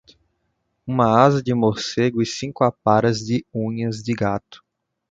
[0.87, 4.63] uma asa de morcego e cinco aparas de unhas de gato.